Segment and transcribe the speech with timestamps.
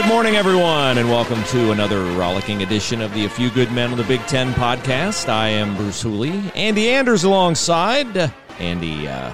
[0.00, 3.90] good morning, everyone, and welcome to another rollicking edition of the A Few Good Men
[3.90, 5.28] on the Big Ten podcast.
[5.28, 6.40] I am Bruce Hooley.
[6.54, 8.32] Andy Anders alongside.
[8.60, 9.32] Andy uh,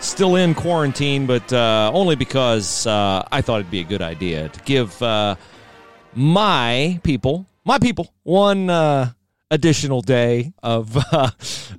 [0.00, 4.50] still in quarantine, but uh, only because uh, I thought it'd be a good idea
[4.50, 5.36] to give uh,
[6.14, 9.10] my people, my people, one uh,
[9.50, 11.30] additional day of, uh,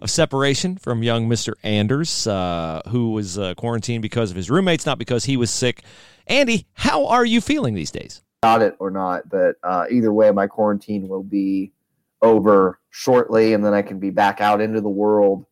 [0.02, 1.54] of separation from young Mr.
[1.62, 5.84] Anders, uh, who was uh, quarantined because of his roommates, not because he was sick.
[6.28, 8.22] Andy, how are you feeling these days?
[8.44, 11.72] Got it or not, but uh, either way, my quarantine will be
[12.22, 15.46] over shortly, and then I can be back out into the world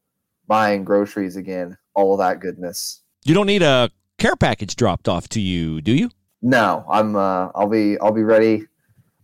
[0.47, 1.77] buying groceries again.
[1.95, 3.01] All of that goodness.
[3.23, 6.09] You don't need a care package dropped off to you, do you?
[6.41, 7.15] No, I'm.
[7.15, 7.99] Uh, I'll be.
[7.99, 8.65] I'll be ready.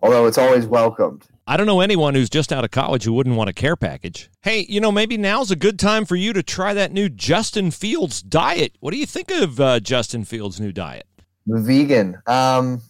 [0.01, 1.25] Although it's always welcomed.
[1.45, 4.29] I don't know anyone who's just out of college who wouldn't want a care package.
[4.43, 7.71] Hey, you know, maybe now's a good time for you to try that new Justin
[7.71, 8.75] Fields diet.
[8.79, 11.07] What do you think of uh, Justin Fields' new diet?
[11.47, 12.15] Vegan.
[12.27, 12.81] Um,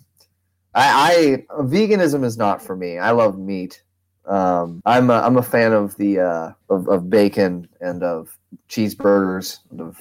[0.74, 2.98] I, I veganism is not for me.
[2.98, 3.84] I love meat.
[4.26, 8.38] Um, I'm a, I'm a fan of the uh, of, of bacon and of
[8.70, 9.98] cheeseburgers and of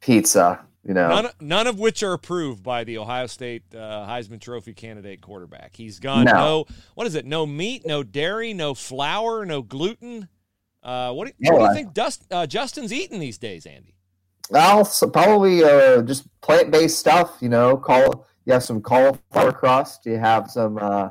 [0.00, 0.60] pizza.
[0.86, 4.74] You know, None, none of which are approved by the Ohio State uh, Heisman Trophy
[4.74, 5.74] candidate quarterback.
[5.74, 6.32] He's gone no.
[6.32, 6.66] No.
[6.94, 7.24] what is it?
[7.24, 10.28] No meat, no dairy, no flour, no gluten.
[10.82, 13.94] Uh, what do, Yeah, what do you think Dust, uh, Justin's eating these days, Andy?
[14.52, 17.38] I'll probably uh, just plant based stuff.
[17.40, 20.04] You know, call you have some cauliflower crust.
[20.06, 20.78] You have some.
[20.78, 21.10] Uh,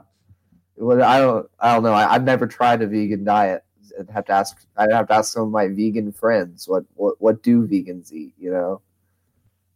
[0.75, 1.49] what I don't.
[1.59, 1.93] I don't know.
[1.93, 3.63] I, I've never tried a vegan diet.
[3.99, 4.65] I'd have to ask.
[4.77, 6.67] I'd have to ask some of my vegan friends.
[6.67, 8.33] What what what do vegans eat?
[8.37, 8.81] You know.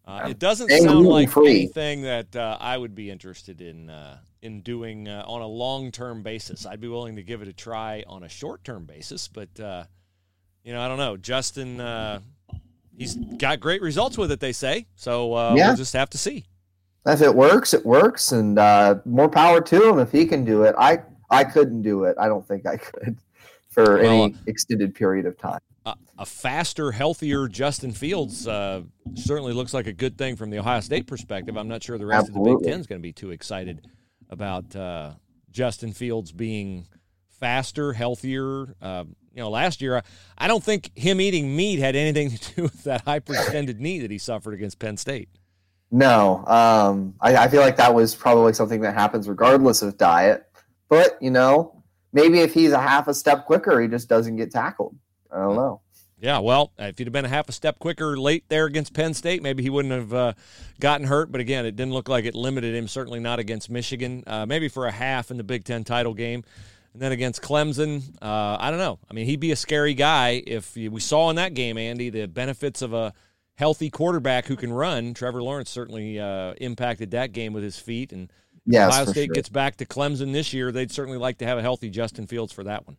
[0.05, 1.49] Uh, it doesn't And sound like gluten-free.
[1.49, 5.91] anything that uh, I would be interested in uh, in doing uh, on a long
[5.91, 6.65] term basis.
[6.65, 9.83] I'd be willing to give it a try on a short term basis, but uh,
[10.63, 11.17] you know, I don't know.
[11.17, 12.21] Justin, uh,
[12.97, 14.39] he's got great results with it.
[14.39, 15.33] They say so.
[15.33, 15.67] Uh, Yeah.
[15.67, 16.45] We'll just have to see.
[17.05, 20.63] If it works, it works, and uh, more power to him if he can do
[20.63, 20.75] it.
[20.77, 20.99] I
[21.29, 22.17] I couldn't do it.
[22.19, 23.17] I don't think I could
[23.69, 25.59] for Well, any extended period of time.
[25.85, 28.81] A, a faster, healthier Justin Fields uh,
[29.15, 31.55] certainly looks like a good thing from the Ohio State perspective.
[31.55, 33.87] I'm not sure the rest of the Big Ten is going to be too excited
[34.29, 35.11] about uh,
[35.49, 36.87] Justin Fields being
[37.39, 38.75] faster, healthier.
[38.81, 39.05] Uh,
[39.37, 40.01] you know, last year, I,
[40.37, 44.11] I don't think him eating meat had anything to do with that hyperextended knee that
[44.11, 45.29] he suffered against Penn State.
[45.91, 50.45] No, um, I, I feel like that was probably something that happens regardless of diet.
[50.89, 54.51] But you know, maybe if he's a half a step quicker, he just doesn't get
[54.51, 54.95] tackled.
[55.31, 55.81] I don't know.
[56.19, 59.13] Yeah, well, if he'd have been a half a step quicker late there against Penn
[59.13, 60.33] State, maybe he wouldn't have uh,
[60.79, 61.31] gotten hurt.
[61.31, 62.87] But again, it didn't look like it limited him.
[62.87, 64.23] Certainly not against Michigan.
[64.25, 66.43] Uh, maybe for a half in the Big Ten title game,
[66.97, 68.01] and then against Clemson.
[68.19, 68.97] Uh, I don't know.
[69.07, 72.27] I mean, he'd be a scary guy if we saw in that game, Andy, the
[72.27, 73.13] benefits of a
[73.53, 75.13] healthy quarterback who can run.
[75.13, 78.33] Trevor Lawrence certainly uh, impacted that game with his feet, and
[78.65, 79.35] Yes, Ohio State sure.
[79.35, 80.71] gets back to Clemson this year.
[80.71, 82.97] They'd certainly like to have a healthy Justin Fields for that one.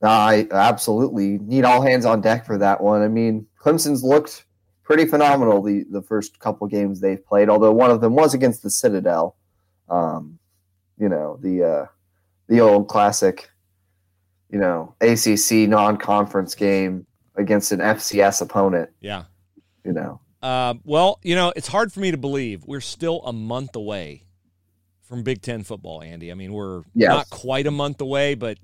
[0.00, 3.02] I absolutely need all hands on deck for that one.
[3.02, 4.46] I mean, Clemson's looked
[4.84, 8.62] pretty phenomenal the, the first couple games they've played, although one of them was against
[8.62, 9.36] the Citadel.
[9.88, 10.38] Um,
[10.98, 11.86] you know, the uh,
[12.48, 13.50] the old classic,
[14.50, 17.06] you know, ACC non conference game
[17.36, 19.24] against an FCS opponent, Yeah.
[19.84, 20.20] you know.
[20.42, 24.24] Uh, well, you know, it's hard for me to believe we're still a month away
[25.02, 26.30] from Big Ten football, Andy.
[26.30, 27.08] I mean, we're Yes.
[27.08, 28.58] not quite a month away, but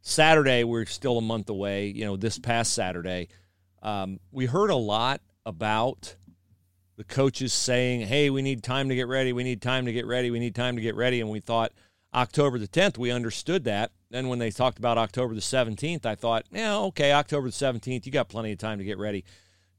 [0.00, 1.88] Saturday we're still a month away.
[1.88, 3.28] You know, this past Saturday,
[3.82, 6.16] um, we heard a lot about
[6.96, 9.32] the coaches saying, "Hey, we need time to get ready.
[9.32, 10.30] We need time to get ready.
[10.30, 11.72] We need time to get ready." And we thought
[12.14, 13.90] October the 10th, we understood that.
[14.10, 18.06] Then when they talked about October the 17th, I thought, "Yeah, okay, October the 17th,
[18.06, 19.24] you got plenty of time to get ready."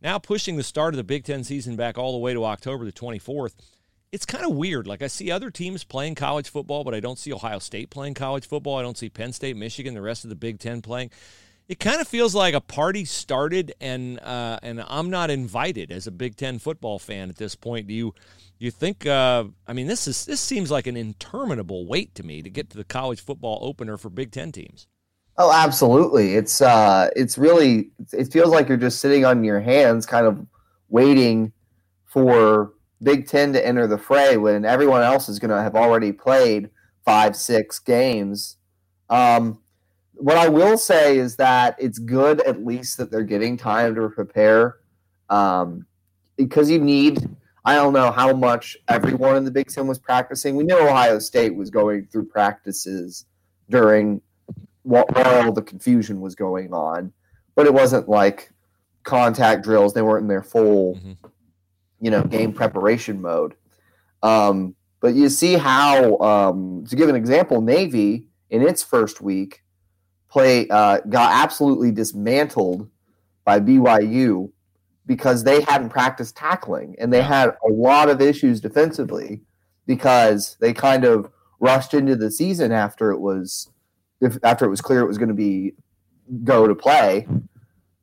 [0.02, 2.84] Now pushing the start of the Big 10 season back all the way to October
[2.84, 3.56] the 24th.
[4.12, 4.86] It's kind of weird.
[4.88, 8.14] Like I see other teams playing college football, but I don't see Ohio State playing
[8.14, 8.78] college football.
[8.78, 11.12] I don't see Penn State, Michigan, the rest of the Big 10 playing
[11.68, 16.08] it kind of feels like a party started and uh, and I'm not invited as
[16.08, 17.88] a Big Ten football fan at this point.
[17.88, 18.14] Do you
[18.60, 19.06] you think?
[19.06, 22.70] Uh, I mean, this is this seems like an interminable wait to me to get
[22.72, 24.88] to the college football opener for Big Ten teams.
[25.38, 26.36] Oh, absolutely!
[26.36, 30.46] It's uh, it's really it feels like you're just sitting on your hands, kind of
[30.90, 31.52] waiting
[32.06, 36.12] for Big Ten to enter the fray when everyone else is going to have already
[36.12, 36.70] played
[37.04, 38.58] five, six games.
[39.10, 39.60] Um,
[40.18, 44.10] what I will say is that it's good at least that they're getting time to
[44.10, 44.78] prepare
[45.30, 45.86] um,
[46.38, 47.30] because you need.
[47.68, 50.56] I don't know how much everyone in the Big Ten was practicing.
[50.56, 53.26] We know Ohio State was going through practices
[53.70, 54.22] during
[54.84, 57.12] while all the confusion was going on,
[57.56, 58.52] but it wasn't like
[59.04, 59.94] contact drills.
[59.94, 61.14] They weren't in their full, mm-hmm.
[62.00, 63.56] you know, game preparation mode.
[64.22, 69.64] Um, but you see how, um, to give an example, Navy in its first week
[70.36, 72.90] play uh, got absolutely dismantled
[73.46, 74.52] by BYU
[75.06, 79.42] because they hadn't practiced tackling and they had a lot of issues defensively
[79.88, 83.70] because they kind of rushed into the season after it was
[84.20, 85.74] if, after it was clear it was going to be
[86.44, 87.26] go to play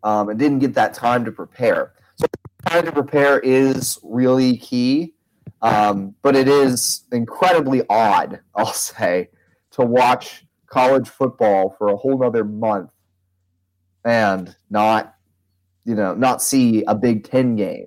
[0.03, 1.93] um, and didn't get that time to prepare.
[2.17, 2.25] So
[2.67, 5.13] time to prepare is really key,
[5.61, 9.29] um, but it is incredibly odd, I'll say,
[9.73, 12.91] to watch college football for a whole nother month
[14.07, 15.15] and not
[15.85, 17.87] you know not see a big 10 game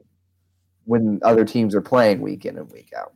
[0.83, 3.14] when other teams are playing week in and week out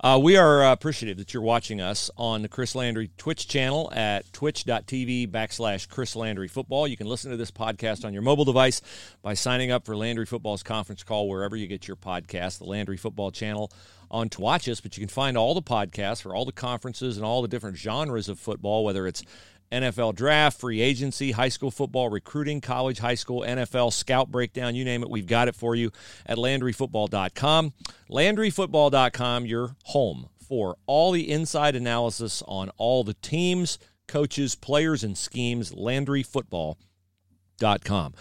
[0.00, 3.92] uh, we are uh, appreciative that you're watching us on the Chris Landry Twitch channel
[3.92, 6.86] at twitch.tv backslash Chris Landry Football.
[6.86, 8.80] You can listen to this podcast on your mobile device
[9.22, 12.96] by signing up for Landry Football's conference call wherever you get your podcast, the Landry
[12.96, 13.72] Football channel
[14.08, 17.16] on to watch us, but you can find all the podcasts for all the conferences
[17.16, 19.22] and all the different genres of football, whether it's
[19.70, 24.84] NFL draft, free agency, high school football, recruiting, college, high school, NFL, scout breakdown, you
[24.84, 25.90] name it, we've got it for you
[26.26, 27.72] at LandryFootball.com.
[28.10, 35.18] LandryFootball.com, your home for all the inside analysis on all the teams, coaches, players, and
[35.18, 35.72] schemes.
[35.72, 38.14] LandryFootball.com.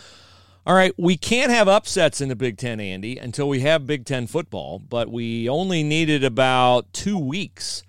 [0.66, 4.04] All right, we can't have upsets in the Big Ten, Andy, until we have Big
[4.04, 7.84] Ten football, but we only needed about two weeks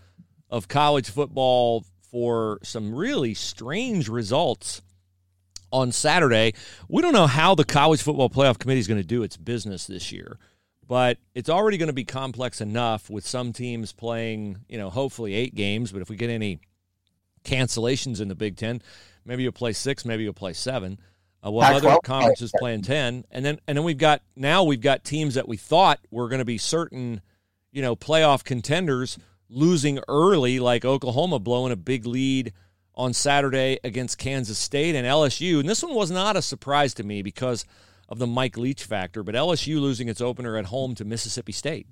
[0.49, 4.83] of college football for some really strange results
[5.71, 6.55] on Saturday.
[6.89, 9.87] We don't know how the College Football Playoff Committee is going to do its business
[9.87, 10.39] this year,
[10.87, 15.35] but it's already going to be complex enough with some teams playing, you know, hopefully
[15.35, 15.93] eight games.
[15.93, 16.61] But if we get any
[17.45, 18.83] cancellations in the Big Ten,
[19.25, 20.99] maybe you'll play six, maybe you'll play seven.
[21.41, 25.05] Uh, while other conferences playing ten, and then and then we've got now we've got
[25.05, 27.21] teams that we thought were going to be certain,
[27.71, 32.53] you know, playoff contenders losing early, like Oklahoma blowing a big lead
[32.95, 35.61] on Saturday against Kansas State and LSU.
[35.61, 37.65] And this one was not a surprise to me because
[38.09, 41.87] of the Mike Leach factor, but LSU losing its opener at home to Mississippi State.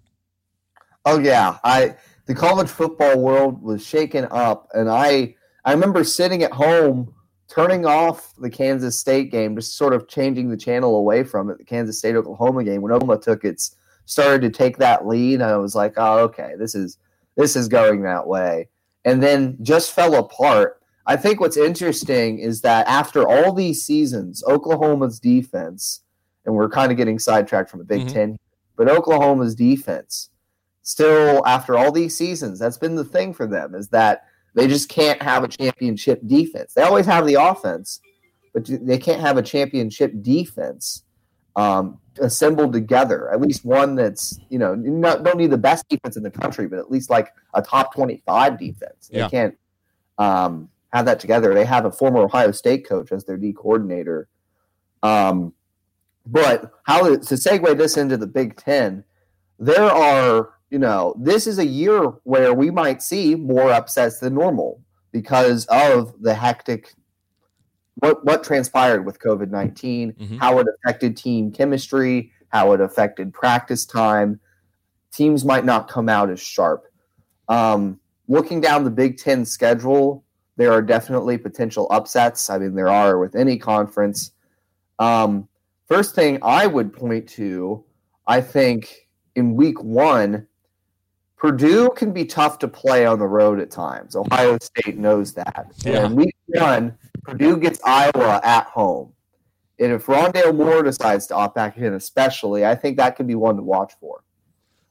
[1.04, 1.94] Oh yeah, I
[2.26, 7.14] the college football world was shaken up, and I I remember sitting at home
[7.48, 11.58] turning off the Kansas State game, just sort of changing the channel away from it,
[11.58, 15.56] the Kansas State Oklahoma game, when Oklahoma took its started to take that lead, I
[15.56, 16.98] was like, oh, okay, this is
[17.36, 18.68] this is going that way.
[19.04, 20.80] And then just fell apart.
[21.06, 26.02] I think what's interesting is that after all these seasons, Oklahoma's defense,
[26.44, 28.14] and we're kind of getting sidetracked from the Big mm-hmm.
[28.14, 28.38] Ten,
[28.76, 30.30] but Oklahoma's defense,
[30.82, 34.24] still after all these seasons, that's been the thing for them is that
[34.54, 36.74] they just can't have a championship defense.
[36.74, 38.00] They always have the offense,
[38.52, 41.04] but they can't have a championship defense
[41.56, 43.30] um, assembled together.
[43.32, 46.68] At least one that's you know not, don't need the best defense in the country,
[46.68, 49.08] but at least like a top twenty-five defense.
[49.08, 49.28] They yeah.
[49.28, 49.58] can't
[50.18, 51.52] um, have that together.
[51.54, 54.28] They have a former Ohio State coach as their D coordinator.
[55.02, 55.52] Um,
[56.26, 59.04] but how to segue this into the Big Ten?
[59.58, 64.34] There are you know, this is a year where we might see more upsets than
[64.34, 64.80] normal
[65.12, 66.94] because of the hectic
[67.96, 70.36] what what transpired with COVID 19, mm-hmm.
[70.38, 74.40] how it affected team chemistry, how it affected practice time.
[75.12, 76.84] Teams might not come out as sharp.
[77.48, 80.24] Um, looking down the Big Ten schedule,
[80.56, 82.50] there are definitely potential upsets.
[82.50, 84.32] I mean, there are with any conference.
[84.98, 85.48] Um,
[85.88, 87.84] first thing I would point to
[88.26, 90.46] I think in week one,
[91.46, 94.16] Purdue can be tough to play on the road at times.
[94.16, 95.70] Ohio State knows that.
[95.84, 96.06] Yeah.
[96.06, 99.12] And week one, Purdue gets Iowa at home.
[99.78, 103.36] And if Rondale Moore decides to opt back in, especially, I think that could be
[103.36, 104.24] one to watch for.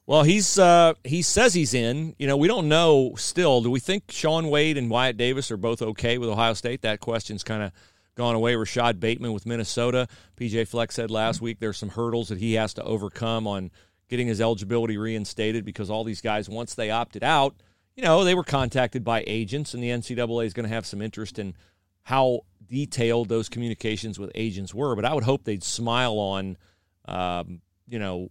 [0.06, 2.16] Well, he's uh, he says he's in.
[2.18, 3.62] You know, we don't know still.
[3.62, 6.84] Do we think Shaun Wade and Wyatt Davis are both okay with Ohio State?
[6.84, 7.74] That question's kind of
[8.16, 8.56] gone away.
[8.56, 10.08] Rashod Bateman with Minnesota.
[10.38, 13.72] PJ Fleck said last week there's some hurdles that he has to overcome on
[14.10, 17.56] getting his eligibility reinstated because all these guys, once they opted out,
[17.96, 21.02] you know, they were contacted by agents, and the NCAA is going to have some
[21.02, 21.56] interest in
[22.04, 24.96] how detailed those communications with agents were.
[24.96, 26.58] But I would hope they'd smile on,
[27.06, 28.30] um, you know,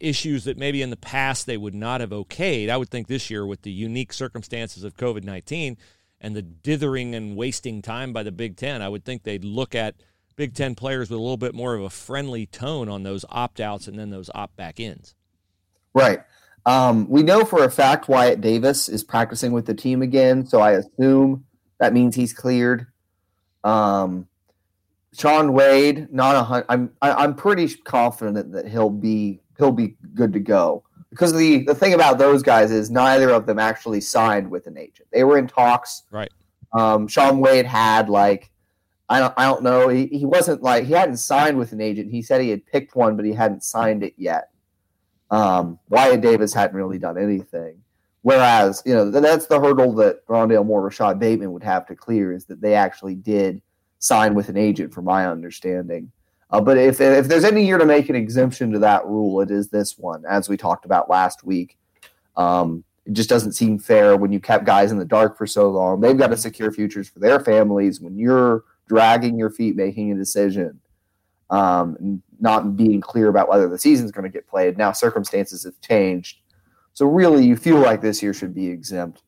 [0.00, 2.68] issues that maybe in the past they would not have okayed.
[2.68, 5.76] I would think this year, with the unique circumstances of COVID 19
[6.20, 9.74] and the dithering and wasting time by the Big Ten, I would think they'd look
[9.74, 9.94] at
[10.36, 13.58] Big Ten players with a little bit more of a friendly tone on those opt
[13.58, 15.14] outs and then those opt back ins.
[15.94, 16.20] Right.
[16.66, 20.60] Um, we know for a fact Wyatt Davis is practicing with the team again, so
[20.60, 21.44] I assume
[21.78, 22.86] that means he's cleared.
[23.64, 24.26] Um,
[25.14, 26.66] Shaun Wade, not a hundred.
[26.68, 31.64] I'm I, I'm pretty confident that he'll be he'll be good to go because the
[31.64, 35.08] the thing about those guys is neither of them actually signed with an agent.
[35.12, 36.02] They were in talks.
[36.10, 36.30] Right.
[36.72, 38.50] Um, Shaun Wade had like
[39.08, 39.88] I don't I don't know.
[39.88, 42.10] He, he wasn't like he hadn't signed with an agent.
[42.10, 44.50] He said he had picked one, but he hadn't signed it yet.
[45.30, 47.80] Um, Wyatt Davis hadn't really done anything.
[48.22, 52.32] Whereas, you know, that's the hurdle that Rondale Moore, Rashod Bateman would have to clear
[52.32, 53.62] is that they actually did
[54.00, 56.10] sign with an agent, from my understanding.
[56.50, 59.50] Uh, but if if there's any year to make an exemption to that rule, it
[59.50, 61.78] is this one, as we talked about last week.
[62.36, 65.70] Um, it just doesn't seem fair when you kept guys in the dark for so
[65.70, 66.00] long.
[66.00, 68.00] They've got to secure futures for their families.
[68.00, 70.80] When you're dragging your feet making a decision,
[71.50, 74.78] um, not being clear about whether the season's going to get played.
[74.78, 76.38] Now circumstances have changed,
[76.92, 79.22] so really you feel like this year should be exempt.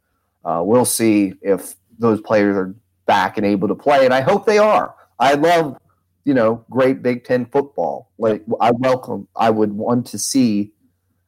[0.45, 2.75] Uh, we'll see if those players are
[3.07, 4.95] back and able to play, and I hope they are.
[5.19, 5.79] I love,
[6.25, 8.11] you know, great Big Ten football.
[8.19, 10.73] Like I welcome, I would want to see,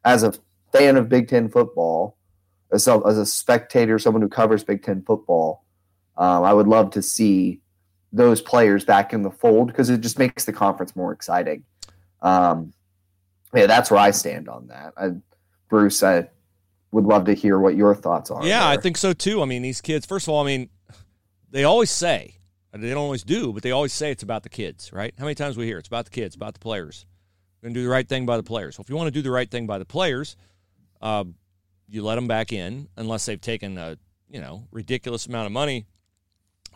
[0.04, 0.32] as a
[0.72, 2.16] fan of Big Ten football,
[2.72, 5.64] as a, as a spectator, someone who covers Big Ten football,
[6.16, 7.60] um, I would love to see
[8.12, 11.64] those players back in the fold because it just makes the conference more exciting.
[12.22, 12.72] Um,
[13.54, 14.94] yeah, that's where I stand on that.
[14.96, 15.10] I,
[15.68, 16.28] Bruce, I
[16.92, 18.44] would love to hear what your thoughts are.
[18.44, 18.68] Yeah, there.
[18.68, 19.42] I think so too.
[19.42, 20.68] I mean, these kids, first of all, I mean,
[21.50, 22.36] they always say,
[22.72, 25.12] they don't always do, but they always say it's about the kids, right?
[25.18, 27.06] How many times we hear it's about the kids, about the players.
[27.60, 28.78] We're going to do the right thing by the players.
[28.78, 30.36] Well, if you want to do the right thing by the players,
[31.02, 31.24] uh,
[31.88, 33.98] you let them back in unless they've taken a
[34.30, 35.86] you know ridiculous amount of money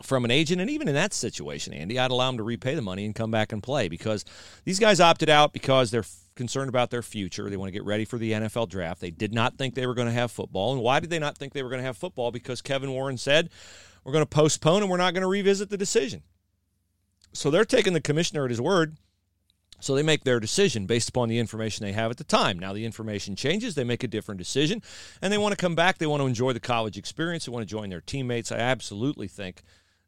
[0.01, 0.61] from an agent.
[0.61, 3.31] And even in that situation, Andy, I'd allow them to repay the money and come
[3.31, 4.25] back and play because
[4.63, 7.49] these guys opted out because they're concerned about their future.
[7.49, 9.01] They want to get ready for the NFL draft.
[9.01, 10.73] They did not think they were going to have football.
[10.73, 12.31] And why did they not think they were going to have football?
[12.31, 13.49] Because Kevin Warren said,
[14.03, 16.23] we're going to postpone and we're not going to revisit the decision.
[17.33, 18.97] So they're taking the commissioner at his word.
[19.81, 22.57] So they make their decision based upon the information they have at the time.
[22.57, 24.81] Now the information changes, they make a different decision,
[25.21, 25.97] and they want to come back.
[25.97, 27.45] They want to enjoy the college experience.
[27.45, 28.51] They want to join their teammates.
[28.51, 29.63] I absolutely think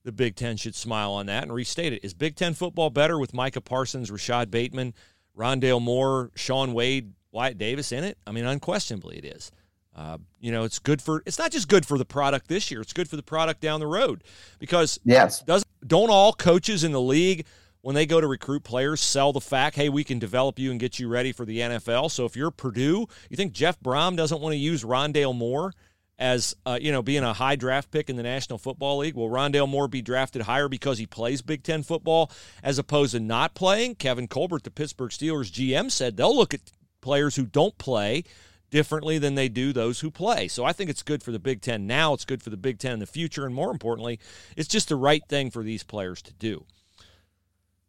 [0.08, 2.02] the Big Ten should smile on that and restate it.
[2.02, 4.94] Is Big Ten football better with Micah Parsons, Rashod Bateman,
[5.38, 8.18] Rondale Moore, Shaun Wade, Wyatt Davis in it?
[8.26, 9.52] I mean, unquestionably it is.
[9.94, 11.22] Uh, you know, it's good for.
[11.26, 12.80] It's not just good for the product this year.
[12.80, 14.24] It's good for the product down the road
[14.60, 17.46] because yes, does don't all coaches in the league
[17.82, 20.80] when they go to recruit players sell the fact, hey, we can develop you and
[20.80, 22.12] get you ready for the NFL.
[22.12, 25.74] So if you're Purdue, you think Jeff Brohm doesn't want to use Rondale Moore
[26.19, 29.15] as uh, you know being a high draft pick in the National Football League?
[29.15, 32.31] Will Rondale Moore be drafted higher because he plays Big Ten football
[32.63, 33.95] as opposed to not playing?
[33.95, 36.71] Kevin Colbert, the Pittsburgh Steelers GM, said they'll look at
[37.01, 38.24] players who don't play
[38.69, 40.47] differently than they do those who play.
[40.47, 42.13] So I think it's good for the Big Ten now.
[42.13, 44.19] It's good for the Big Ten in the future, and more importantly,
[44.55, 46.65] it's just the right thing for these players to do.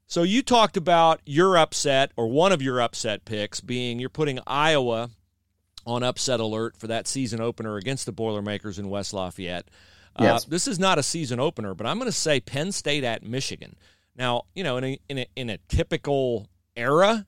[0.06, 4.38] So you talked about your upset or one of your upset picks being you're putting
[4.46, 5.10] Iowa
[5.88, 9.66] on upset alert for that season opener against the Boilermakers in West Lafayette.
[10.20, 10.44] Yes.
[10.44, 13.22] Uh, this is not a season opener, but I'm going to say Penn State at
[13.22, 13.74] Michigan.
[14.14, 17.26] Now, you know, in a, in a, in a typical era,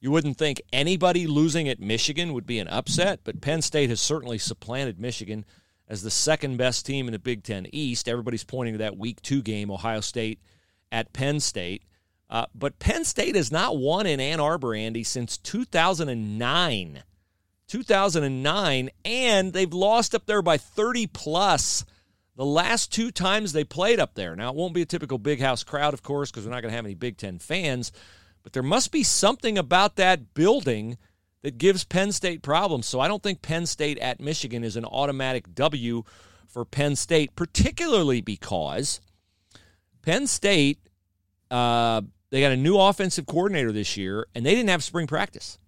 [0.00, 4.00] you wouldn't think anybody losing at Michigan would be an upset, but Penn State has
[4.00, 5.44] certainly supplanted Michigan
[5.88, 8.08] as the second best team in the Big Ten East.
[8.08, 10.40] Everybody's pointing to that Week Two game, Ohio State
[10.90, 11.84] at Penn State.
[12.28, 17.02] Uh, but Penn State has not won in Ann Arbor, Andy, since 2009.
[17.68, 21.84] 2009, and they've lost up there by 30 plus
[22.36, 24.34] the last two times they played up there.
[24.34, 26.70] Now, it won't be a typical big house crowd, of course, because we're not going
[26.72, 27.92] to have any Big Ten fans,
[28.42, 30.96] but there must be something about that building
[31.42, 32.86] that gives Penn State problems.
[32.86, 36.04] So I don't think Penn State at Michigan is an automatic W
[36.48, 39.00] for Penn State, particularly because
[40.02, 40.78] Penn State,
[41.50, 45.58] uh, they got a new offensive coordinator this year, and they didn't have spring practice.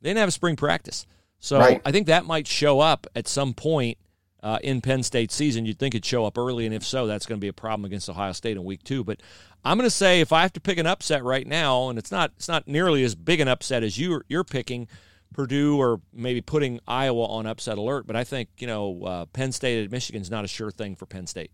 [0.00, 1.06] They didn't have a spring practice.
[1.38, 1.80] So Right.
[1.84, 3.98] I think that might show up at some point
[4.42, 5.66] uh, in Penn State season.
[5.66, 7.84] You'd think it'd show up early, and if so, that's going to be a problem
[7.84, 9.02] against Ohio State in week two.
[9.02, 9.20] But
[9.64, 12.12] I'm going to say if I have to pick an upset right now, and it's
[12.12, 14.88] not it's not nearly as big an upset as you you're picking
[15.32, 19.52] Purdue or maybe putting Iowa on upset alert, but I think you know uh, Penn
[19.52, 21.50] State at Michigan is not a sure thing for Penn State.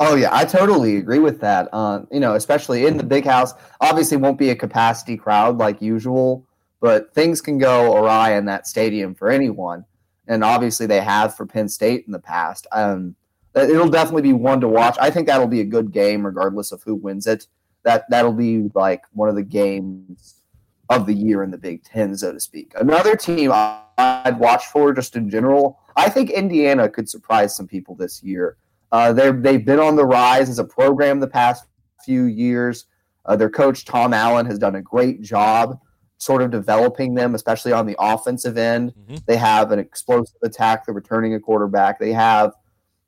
[0.00, 1.68] Oh yeah, I totally agree with that.
[1.72, 5.80] Uh, you know, especially in the big house, obviously won't be a capacity crowd like
[5.80, 6.46] usual,
[6.80, 9.84] but things can go awry in that stadium for anyone,
[10.26, 12.66] and obviously they have for Penn State in the past.
[12.72, 13.14] Um,
[13.54, 14.96] it'll definitely be one to watch.
[15.00, 17.46] I think that'll be a good game, regardless of who wins it.
[17.82, 20.42] That that'll be like one of the games
[20.88, 22.72] of the year in the Big Ten, so to speak.
[22.76, 27.94] Another team I'd watch for, just in general, I think Indiana could surprise some people
[27.94, 28.56] this year.
[28.90, 31.66] Uh, they're, they've been on the rise as a program the past
[32.04, 32.86] few years.
[33.24, 35.78] Uh, their coach, Tom Allen, has done a great job
[36.20, 38.92] sort of developing them, especially on the offensive end.
[39.08, 39.24] Mhm.
[39.24, 40.84] They have an explosive attack.
[40.84, 41.98] They're returning a quarterback.
[41.98, 42.52] They have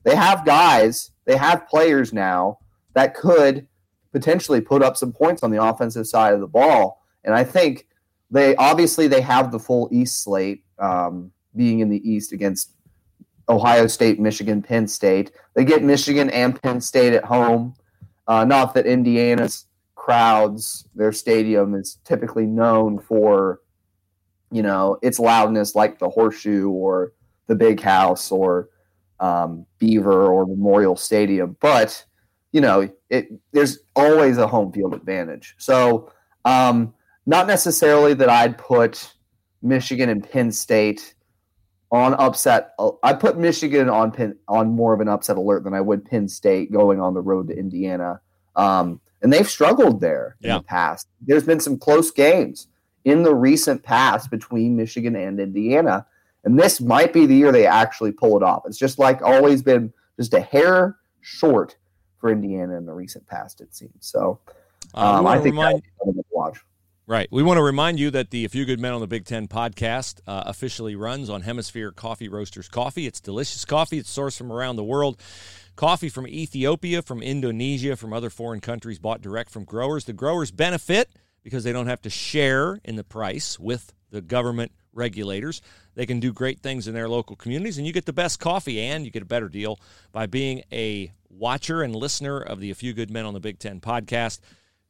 [0.04, 1.12] they have guys.
[1.26, 2.58] They have players now
[2.94, 3.68] that could
[4.12, 7.02] potentially put up some points on the offensive side of the ball.
[7.22, 7.86] And I think
[8.30, 12.72] they obviously they have the full East slate um, being in the East against
[13.48, 15.30] Ohio State, Michigan, Penn State.
[15.54, 17.74] They get Michigan and Penn State at home.
[18.26, 19.66] Uh, not that Indiana's
[20.02, 23.60] crowds, their stadium is typically known for,
[24.50, 27.12] you know, its loudness, like the Horseshoe or
[27.46, 28.68] the Big House or
[29.20, 31.56] um, Beaver or Memorial Stadium.
[31.60, 32.04] But
[32.50, 35.54] you know, it there's always a home field advantage.
[35.58, 36.12] So,
[36.44, 36.92] um,
[37.24, 39.14] not necessarily that I'd put
[39.62, 41.14] Michigan and Penn State
[41.92, 42.74] on upset.
[43.04, 46.28] I put Michigan on Penn, on more of an upset alert than I would Penn
[46.28, 48.20] State going on the road to Indiana.
[48.56, 50.58] Um, and they've struggled there in Yeah.
[50.58, 51.08] the past.
[51.20, 52.68] There's been some close games
[53.04, 56.06] in the recent past between Michigan and Indiana.
[56.44, 58.62] And this might be the year they actually pull it off.
[58.66, 61.76] It's just like always been just a hair short
[62.18, 63.92] for Indiana in the recent past, it seems.
[64.00, 64.40] So
[64.94, 66.58] Uh, um, wanna I think remind- that'll be something to watch.
[67.06, 67.28] Right.
[67.32, 69.48] We want to remind you that the A Few Good Men on the Big Ten
[69.48, 73.06] podcast uh, officially runs on Hemisphere Coffee Roasters Coffee.
[73.08, 73.98] It's delicious coffee.
[73.98, 75.20] It's sourced from around the world.
[75.76, 80.04] Coffee from Ethiopia, from Indonesia, from other foreign countries, bought direct from growers.
[80.04, 81.10] The growers benefit
[81.42, 85.62] because they don't have to share in the price with the government regulators.
[85.94, 88.80] They can do great things in their local communities, and you get the best coffee,
[88.80, 89.80] and you get a better deal
[90.12, 93.58] by being a watcher and listener of the A Few Good Men on the Big
[93.58, 94.40] Ten podcast.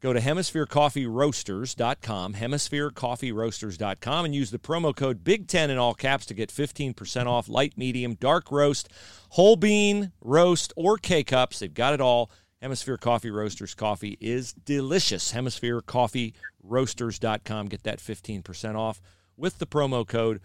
[0.03, 6.51] Go to hemispherecoffeeroasters.com, hemispherecoffeeroasters.com, and use the promo code BIG10 in all caps to get
[6.51, 8.89] 15% off light, medium, dark roast,
[9.31, 11.61] whole bean, roast, or K cups.
[11.61, 12.33] They've got it all.
[12.61, 15.33] Hemisphere Coffee Roasters coffee is delicious.
[15.33, 17.69] Hemispherecoffeeroasters.com.
[17.69, 19.01] Get that 15% off
[19.37, 20.41] with the promo code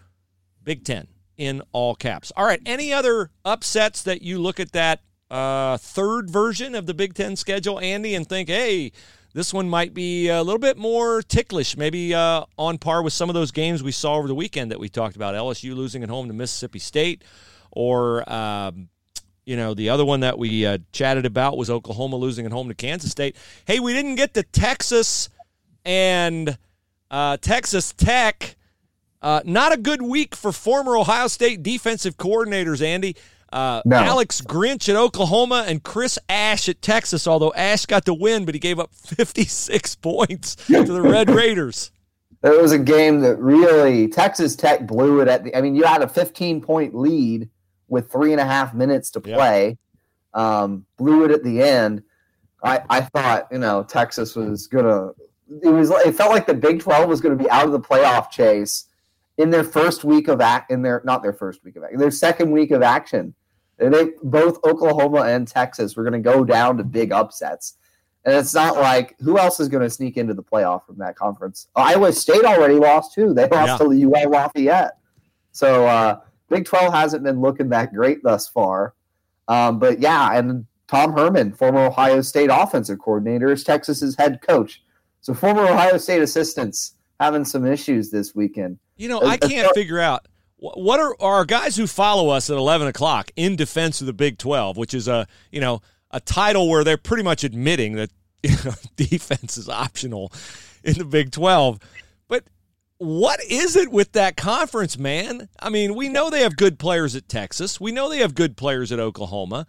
[0.63, 2.31] BIG10 in all caps.
[2.37, 4.99] All right, any other upsets that you look at that
[5.31, 8.91] uh, third version of the Big Ten schedule, Andy, and think, hey,
[9.37, 13.29] this one might be a little bit more ticklish, maybe uh, on par with some
[13.29, 15.35] of those games we saw over the weekend that we talked about.
[15.35, 17.23] LSU losing at home to Mississippi State,
[17.69, 18.89] or um,
[19.45, 22.67] you know the other one that we uh, chatted about was Oklahoma losing at home
[22.67, 23.35] to Kansas State.
[23.65, 25.29] Hey, we didn't get to Texas
[25.85, 26.57] and
[27.11, 28.55] uh, Texas Tech.
[29.21, 33.15] Uh, not a good week for former Ohio State defensive coordinators, Andy.
[33.51, 33.97] Uh, No.
[33.97, 38.53] Alex Grinch at Oklahoma and Chris Ash at Texas, although Ash got the win, but
[38.55, 41.91] he gave up 56 points to the Red Raiders.
[42.43, 45.55] It was a game that really Texas Tech blew it at the.
[45.55, 47.49] I mean, you had a 15 point lead
[47.87, 49.77] with three and a half minutes to play,
[50.33, 52.03] um, blew it at the end.
[52.63, 55.09] I, I thought you know Texas was gonna.
[55.63, 55.89] It was.
[55.89, 58.85] It felt like the Big 12 was going to be out of the playoff chase
[59.37, 60.69] in their first week of act.
[60.69, 61.97] In their not their first week of act.
[61.97, 63.33] Their second week of action.
[63.79, 67.75] And They both Oklahoma and Texas were going to go down to big upsets.
[68.25, 71.15] And it's not like who else is going to sneak into the playoff from that
[71.15, 71.67] conference?
[71.75, 73.33] Iowa State already lost too.
[73.33, 74.97] They lost to the UL Lafayette.
[75.51, 78.95] So uh, Big 12 hasn't been looking that great thus far.
[79.47, 84.83] Um, but yeah, and Tom Herman, former Ohio State offensive coordinator, is Texas's head coach.
[85.21, 88.77] So former Ohio State assistants having some issues this weekend.
[88.97, 92.87] You know, I can't figure out what are are guys who follow us at 11
[92.87, 96.83] o'clock in defense of the Big 12, which is a you know a title where
[96.83, 98.11] they're pretty much admitting that
[98.43, 100.31] you know, defense is optional
[100.83, 101.79] in the Big 12.
[102.27, 102.43] But
[102.97, 105.49] what is it with that conference, man?
[105.59, 107.79] I mean, we know they have good players at Texas.
[107.79, 109.67] We know they have good players at Oklahoma.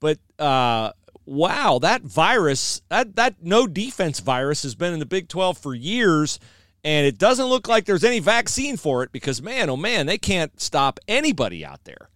[0.00, 0.92] But uh,
[1.24, 5.74] wow, that virus, that that no defense virus has been in the Big 12 for
[5.74, 6.38] years
[6.86, 10.18] and it doesn't look like there's any vaccine for it because man, oh man, they
[10.18, 12.10] can't stop anybody out there.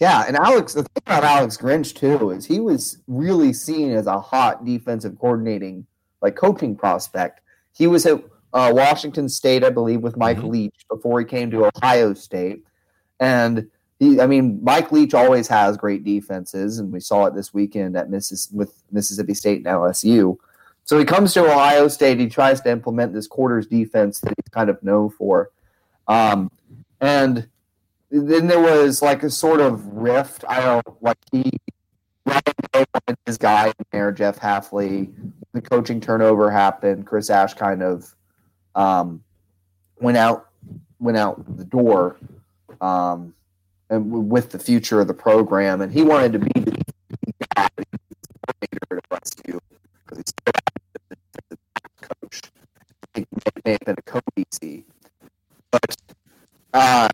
[0.00, 4.06] Yeah, and Alex, the thing about Alex Grinch too is he was really seen as
[4.06, 5.86] a hot defensive coordinating,
[6.22, 7.42] like coaching prospect.
[7.74, 8.24] He was at
[8.54, 10.48] uh, Washington State, I believe, with Mike mm-hmm.
[10.48, 12.64] Leach before he came to Ohio State,
[13.20, 17.52] and he, I mean, Mike Leach always has great defenses, and we saw it this
[17.52, 20.38] weekend at Missis with Mississippi State and LSU.
[20.86, 22.18] So he comes to Ohio State.
[22.18, 25.50] He tries to implement this quarters defense that he's kind of known for,
[26.08, 26.50] um,
[27.00, 27.48] and
[28.10, 30.44] then there was like a sort of rift.
[30.48, 31.50] I don't like he
[32.24, 35.12] wanted his guy there, Jeff Hafley.
[35.52, 37.06] The coaching turnover happened.
[37.06, 38.14] Chris Ash kind of
[38.74, 39.22] um,
[40.00, 40.48] went out
[40.98, 42.16] went out the door,
[42.80, 43.34] um,
[43.90, 46.82] and with the future of the program, and he wanted to be the
[47.56, 49.60] guy to rescue
[50.04, 50.32] because he's
[53.66, 54.84] may have been a co-DC,
[55.70, 55.96] but
[56.72, 57.08] uh,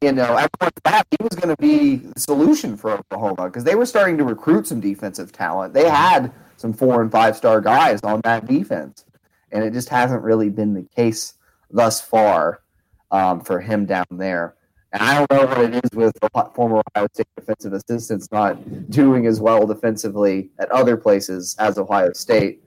[0.00, 3.64] you know, at everyone thought he was going to be the solution for Oklahoma because
[3.64, 5.74] they were starting to recruit some defensive talent.
[5.74, 9.04] They had some four and five star guys on that defense,
[9.50, 11.34] and it just hasn't really been the case
[11.70, 12.62] thus far
[13.10, 14.54] um, for him down there.
[14.92, 18.90] And I don't know what it is with the former Ohio State defensive assistants not
[18.90, 22.62] doing as well defensively at other places as Ohio State.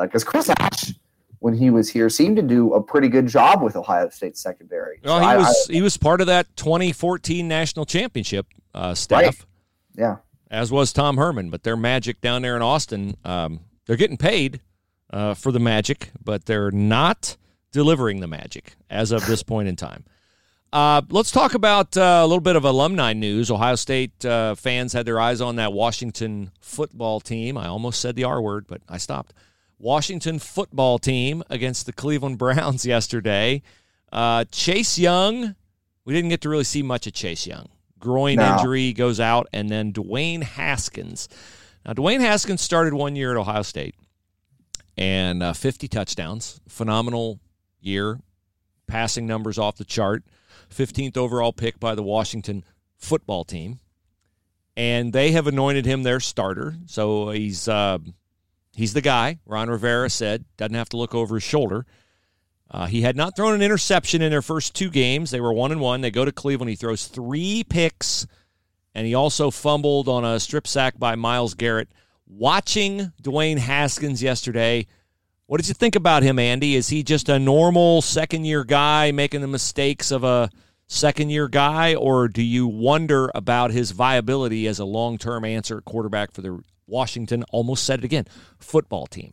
[0.00, 0.94] Because uh, Chris Ash
[1.44, 4.98] when he was here seemed to do a pretty good job with Ohio State secondary.
[5.04, 8.94] Well, so he I, was I, he was part of that 2014 national championship uh,
[8.94, 9.20] staff.
[9.20, 9.44] Right.
[9.94, 10.16] Yeah,
[10.50, 11.50] as was Tom Herman.
[11.50, 14.62] But their magic down there in Austin, um, they're getting paid
[15.12, 17.36] uh, for the magic, but they're not
[17.72, 20.06] delivering the magic as of this point in time.
[20.72, 23.50] Uh, let's talk about uh, a little bit of alumni news.
[23.50, 27.58] Ohio State uh, fans had their eyes on that Washington football team.
[27.58, 29.34] I almost said the R word, but I stopped.
[29.84, 33.60] Washington football team against the Cleveland Browns yesterday.
[34.10, 35.54] Uh, Chase Young,
[36.06, 37.68] we didn't get to really see much of Chase Young.
[37.98, 38.56] Groin no.
[38.56, 41.28] injury goes out, and then Dwayne Haskins.
[41.84, 43.94] Now, Dwayne Haskins started one year at Ohio State
[44.96, 46.60] and uh, 50 touchdowns.
[46.66, 47.38] Phenomenal
[47.80, 48.20] year.
[48.86, 50.24] Passing numbers off the chart.
[50.70, 52.64] 15th overall pick by the Washington
[52.96, 53.80] football team.
[54.76, 56.74] And they have anointed him their starter.
[56.86, 57.68] So he's.
[57.68, 57.98] Uh,
[58.74, 59.38] He's the guy.
[59.46, 61.86] Ron Rivera said doesn't have to look over his shoulder.
[62.70, 65.30] Uh, he had not thrown an interception in their first two games.
[65.30, 66.00] They were one and one.
[66.00, 66.70] They go to Cleveland.
[66.70, 68.26] He throws three picks,
[68.94, 71.88] and he also fumbled on a strip sack by Myles Garrett.
[72.26, 74.86] Watching Dwayne Haskins yesterday,
[75.46, 76.74] what did you think about him, Andy?
[76.74, 80.50] Is he just a normal second year guy making the mistakes of a
[80.88, 85.80] second year guy, or do you wonder about his viability as a long term answer
[85.80, 88.26] quarterback for the Washington almost said it again
[88.58, 89.32] football team.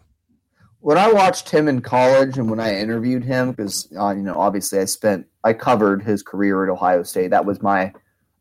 [0.80, 4.36] When I watched him in college and when I interviewed him, because uh, you know,
[4.36, 7.30] obviously I spent I covered his career at Ohio State.
[7.30, 7.94] That was my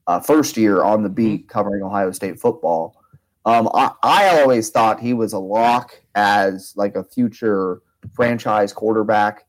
[0.07, 1.49] uh, first year on the beat mm-hmm.
[1.49, 2.97] covering Ohio State football.
[3.45, 7.83] Um, I, I always thought he was a lock as like a future
[8.15, 9.47] franchise quarterback.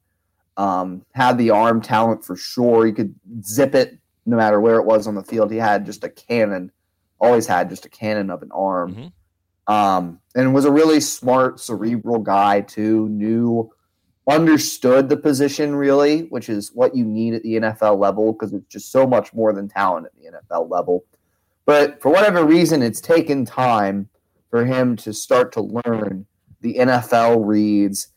[0.58, 2.86] Um, had the arm talent for sure.
[2.86, 5.52] He could zip it no matter where it was on the field.
[5.52, 6.72] He had just a cannon.
[7.20, 8.92] Always had just a cannon of an arm.
[8.92, 9.08] Mm-hmm
[9.72, 13.08] um, and was a really smart, cerebral guy too.
[13.08, 13.72] Knew,
[14.30, 18.68] understood the position really, which is what you need at the NFL level because it's
[18.68, 21.06] just so much more than talent at the NFL level.
[21.66, 24.10] But for whatever reason, it's taken time
[24.50, 26.26] for him to start to learn
[26.60, 28.10] the NFL reads.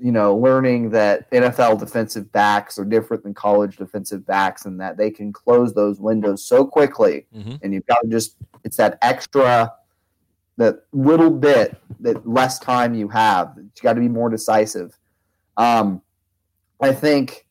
[0.00, 4.96] You know, learning that NFL defensive backs are different than college defensive backs, and that
[4.96, 7.26] they can close those windows so quickly.
[7.34, 7.56] Mm-hmm.
[7.62, 9.72] And you've got to just, it's that extra
[10.60, 13.52] that little bit that less time you have.
[13.56, 14.96] You got to be more decisive.
[15.56, 16.02] Um,
[16.80, 17.46] I think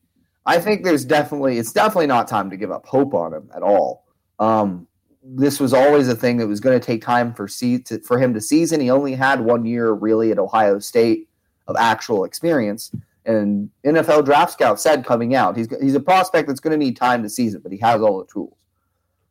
[0.46, 3.62] I think there's definitely it's definitely not time to give up hope on him at
[3.62, 4.06] all.
[4.38, 4.86] Um,
[5.22, 8.18] this was always a thing that was going to take time for see to, for
[8.18, 8.80] him to season.
[8.80, 11.28] He only had one year really at Ohio State
[11.66, 12.90] of actual experience.
[13.26, 16.96] And NFL Draft Scout said coming out, he's he's a prospect that's going to need
[16.96, 18.56] time to season, but he has all the tools.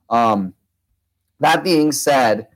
[0.10, 0.54] Um,
[1.40, 2.48] that being said,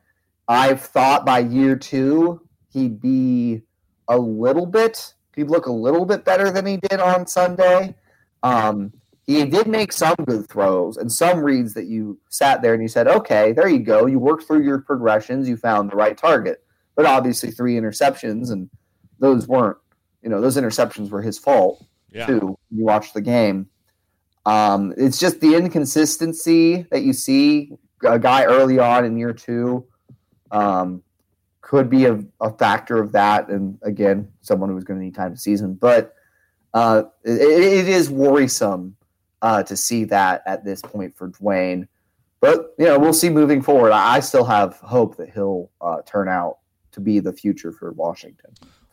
[0.48, 3.62] I've thought by year two he'd be
[4.08, 7.96] a little bit, he'd look a little bit better than he did on Sunday.
[8.42, 8.92] Um,
[9.26, 12.90] he did make some good throws and some reads that you sat there and you
[12.90, 14.06] said, okay, there you go.
[14.06, 16.64] You worked through your progressions, you found the right target.
[16.96, 18.70] But obviously, three interceptions, and
[19.18, 19.78] those weren't,
[20.22, 22.28] you know, those interceptions were his fault yeah.
[22.28, 22.58] too.
[22.70, 23.68] You watch the game.
[24.46, 27.72] Um, it's just the inconsistency that you see
[28.06, 29.88] a guy early on in year two
[30.54, 31.04] um,
[31.62, 33.50] could be a, a, factor of that.
[33.50, 36.14] And again, someone who's going to need time to season, but
[36.74, 38.96] uh, it, it is worrisome
[39.42, 41.88] uh, to see that at this point for Dwayne.
[42.40, 43.92] But you know, we'll see moving forward.
[43.92, 46.60] I still have hope that he'll uh, turn out
[46.92, 48.52] to be the future for Washington.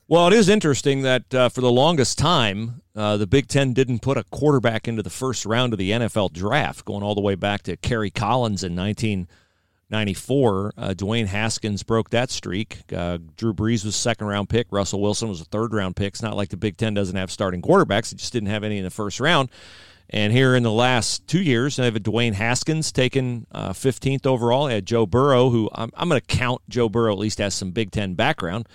[0.09, 4.01] Well, it is interesting that uh, for the longest time, uh, the Big Ten didn't
[4.01, 7.35] put a quarterback into the first round of the NFL draft, going all the way
[7.37, 8.75] back to Kerry Collins in
[9.91, 10.73] 1994.
[10.77, 12.81] Uh, Dwayne Haskins broke that streak.
[12.95, 14.67] Uh, Drew Brees was second round pick.
[14.71, 16.15] Russell Wilson was a third round pick.
[16.15, 18.79] It's not like the Big Ten doesn't have starting quarterbacks; it just didn't have any
[18.79, 19.49] in the first round.
[20.13, 24.27] And here in the last two years, they have a Dwayne Haskins taken uh, 15th
[24.27, 24.67] overall.
[24.67, 27.55] They had Joe Burrow, who I'm, I'm going to count Joe Burrow at least has
[27.55, 28.67] some Big Ten background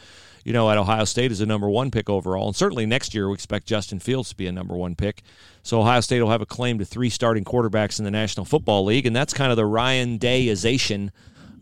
[0.45, 2.45] you know, at Ohio State is a number one pick overall.
[2.45, 5.23] And certainly next year, we expect Justin Fields to be a number one pick.
[5.63, 8.85] So Ohio State will have a claim to three starting quarterbacks in the National Football
[8.85, 9.07] League.
[9.07, 11.09] And that's kind of the Ryan Dayization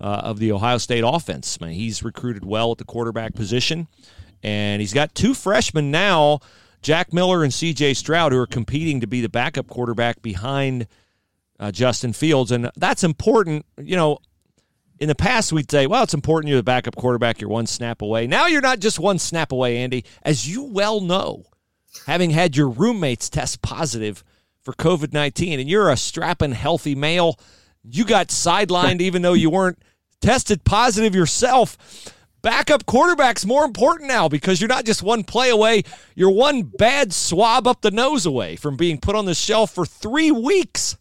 [0.02, 1.58] uh, of the Ohio State offense.
[1.62, 3.88] I mean, he's recruited well at the quarterback position.
[4.44, 6.42] And he's got two freshmen now,
[6.84, 10.88] Jack Miller and CJ Stroud, who are competing to be the backup quarterback behind
[11.60, 12.52] uh, Justin Fields.
[12.52, 13.66] And that's important.
[13.82, 14.20] You know,
[15.00, 17.42] in the past, we'd say, well, it's important you're the backup quarterback.
[17.42, 18.28] You're one snap away.
[18.28, 20.06] Now you're not just one snap away, Andy.
[20.24, 21.46] As you well know,
[22.06, 24.24] having had your roommates test positive
[24.62, 27.40] for COVID 19, and you're a strapping, healthy male,
[27.84, 29.82] you got sidelined even though you weren't
[30.22, 31.78] tested positive yourself.
[32.44, 37.14] Backup quarterback's more important now because you're not just one play away, you're one bad
[37.14, 40.98] swab up the nose away from being put on the shelf for three weeks.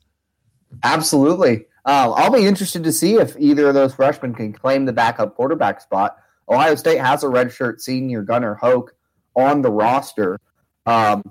[0.84, 1.66] Absolutely.
[1.84, 5.34] Uh, I'll be interested to see if either of those freshmen can claim the backup
[5.34, 6.16] quarterback spot.
[6.48, 8.94] Ohio State has a redshirt senior Gunnar Hoak,
[9.34, 10.38] on the roster.
[10.86, 11.22] Um,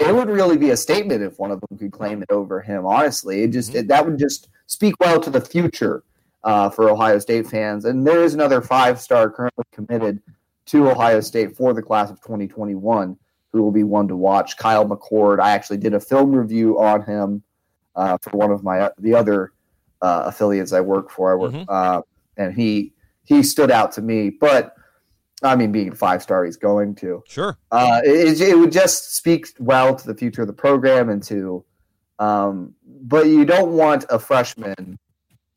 [0.00, 2.86] it would really be a statement if one of them could claim it over him.
[2.86, 6.02] Honestly, it just it, that would just speak well to the future
[6.44, 7.84] uh, for Ohio State fans.
[7.84, 10.22] And there is another five-star currently committed
[10.66, 13.16] to Ohio State for the class of 2021
[13.52, 14.56] who will be one to watch.
[14.56, 15.40] Kyle McCord.
[15.40, 17.42] I actually did a film review on him
[17.96, 19.52] uh, for one of my the other
[20.02, 21.32] uh, affiliates I work for.
[21.32, 21.64] I work, mm-hmm.
[21.68, 22.02] uh,
[22.36, 22.92] and he
[23.24, 24.30] he stood out to me.
[24.30, 24.74] But
[25.42, 27.58] I mean, being five star, he's going to sure.
[27.70, 31.64] Uh, it, it, would just speak well to the future of the program and to.
[32.18, 34.98] Um, but you don't want a freshman,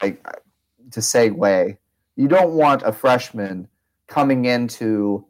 [0.02, 0.24] like
[0.92, 1.78] to segue.
[2.16, 3.68] You don't want a freshman
[4.08, 5.26] coming into,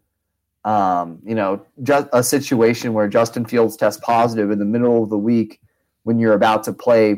[0.65, 5.09] um, you know, just a situation where Justin Fields tests positive in the middle of
[5.09, 5.59] the week
[6.03, 7.17] when you're about to play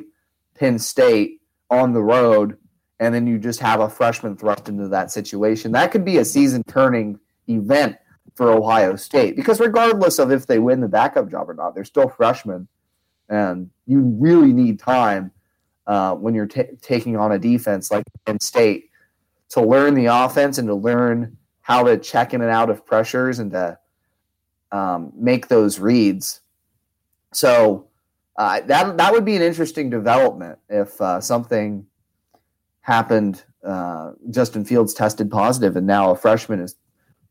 [0.56, 2.58] Penn State on the road,
[3.00, 5.72] and then you just have a freshman thrust into that situation.
[5.72, 7.98] That could be a season turning event
[8.36, 11.84] for Ohio State because regardless of if they win the backup job or not, they're
[11.86, 12.68] still freshmen,
[13.30, 15.32] and you really need time
[15.88, 18.90] uh, when you're t- taking on a defense like Penn State
[19.50, 23.40] to learn the offense and to learn how to check in and out of pressures
[23.40, 23.78] and to
[24.72, 26.42] um, make those reads.
[27.34, 27.88] So
[28.38, 31.86] uh, that that would be an interesting development if uh, something
[32.82, 33.44] happened.
[33.64, 36.76] Uh, Justin Fields tested positive, and now a freshman is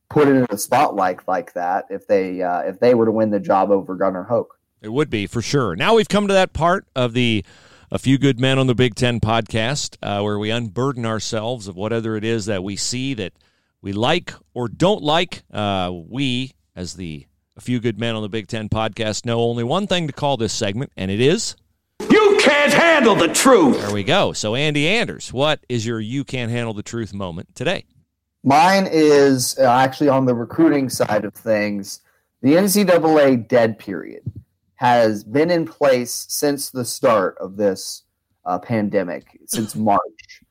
[0.09, 1.87] put in a spotlight like that.
[1.91, 5.11] If they uh, if they were to win the job over Gunnar Hoak, it would
[5.11, 5.75] be for sure.
[5.77, 7.45] Now we've come to that part of the
[7.93, 11.77] a few good men on the Big Ten podcast uh, where we unburden ourselves of
[11.77, 13.35] whatever it is that we see that
[13.83, 15.43] we like or don't like.
[15.53, 19.63] Uh, we, as the a few good men on the Big Ten podcast know only
[19.63, 21.55] one thing to call this segment, and it is.
[22.01, 23.79] You can't handle the truth.
[23.83, 24.33] There we go.
[24.33, 27.85] So, Andy Anders, what is your you can't handle the truth moment today?
[28.43, 32.01] Mine is uh, actually on the recruiting side of things.
[32.41, 34.23] The NCAA dead period
[34.83, 38.03] has been in place since the start of this
[38.45, 40.43] uh, pandemic, since March.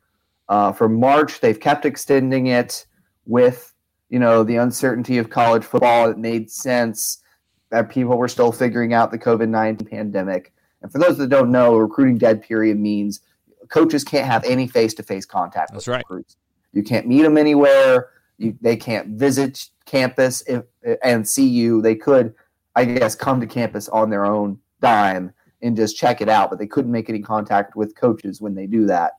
[0.50, 2.86] Uh, from March, they've kept extending it
[3.26, 3.72] with
[4.12, 6.10] you know, the uncertainty of college football.
[6.10, 7.24] It made sense
[7.72, 10.54] that people were still figuring out the COVID 19 pandemic.
[10.82, 13.22] And for those that don't know, a recruiting dead period means
[13.70, 16.04] coaches can't have any face to face contact That's with right.
[16.10, 16.36] recruits.
[16.74, 18.10] You can't meet them anywhere.
[18.38, 20.64] You, they can't visit campus if,
[21.04, 21.82] and see you.
[21.82, 22.34] They could,
[22.76, 26.60] I guess, come to campus on their own dime and just check it out, but
[26.60, 29.14] they couldn't make any contact with coaches when they do that,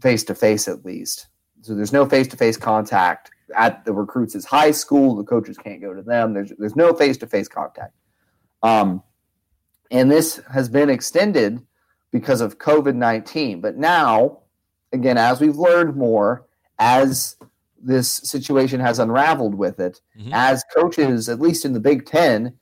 [0.00, 1.28] face to face at least.
[1.62, 5.16] So there's no face to face contact at the recruits' high school.
[5.16, 6.34] The coaches can't go to them.
[6.34, 7.94] There's there's no face to face contact.
[8.62, 9.02] Um,
[9.90, 11.64] and this has been extended
[12.12, 13.60] because of COVID nineteen.
[13.60, 14.40] But now,
[14.92, 16.46] again, as we've learned more,
[16.78, 17.36] as
[17.82, 20.30] this situation has unraveled with it, mm-hmm.
[20.32, 22.54] as coaches, at least in the Big Ten,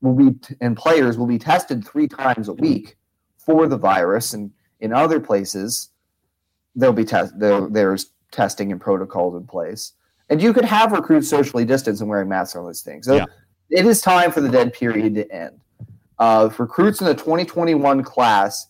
[0.00, 2.96] will be and players will be tested three times a week
[3.38, 4.50] for the virus, and
[4.80, 5.90] in other places
[6.74, 9.92] there'll be test there, there's testing and protocols in place,
[10.28, 13.06] and you could have recruits socially distanced and wearing masks on those things.
[13.06, 13.26] So Yeah.
[13.70, 15.60] it is time for the dead period to end.
[16.18, 18.68] Uh, recruits in the 2021 class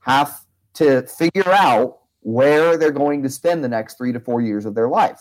[0.00, 0.44] have
[0.74, 4.74] to figure out where they're going to spend the next three to four years of
[4.74, 5.20] their life.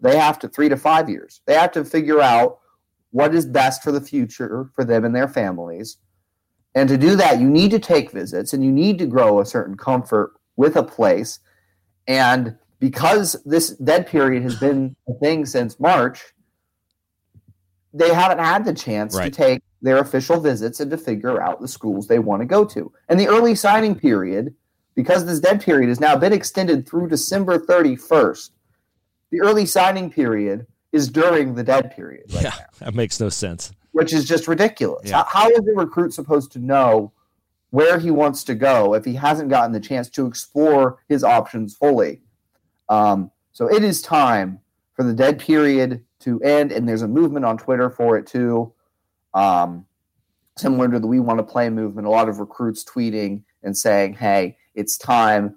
[0.00, 1.40] They have to three to five years.
[1.46, 2.58] They have to figure out
[3.10, 5.98] what is best for the future for them and their families.
[6.74, 9.46] And to do that, you need to take visits and you need to grow a
[9.46, 11.40] certain comfort with a place.
[12.06, 16.22] And because this dead period has been a thing since March,
[17.92, 19.24] they haven't had the chance Right.
[19.24, 22.64] to take their official visits and to figure out the schools they want to go
[22.66, 22.92] to.
[23.08, 24.54] And the early signing period,
[25.02, 28.50] because this dead period has now been extended through December 31st,
[29.30, 33.30] the early signing period is during the dead period right yeah, now, that makes no
[33.30, 33.72] sense.
[33.92, 35.08] which is just ridiculous.
[35.08, 35.24] Yeah.
[35.24, 37.12] How, how is the recruit supposed to know
[37.70, 41.74] where he wants to go if he hasn't gotten the chance to explore his options
[41.74, 42.20] fully?
[42.90, 44.60] Um, so it is time
[44.94, 48.74] for the dead period to end, and there's a movement on Twitter for it too.
[49.32, 49.86] Um,
[50.58, 54.14] similar to the We Want to Play movement, a lot of recruits tweeting and saying,
[54.14, 55.56] "Hey, it's time.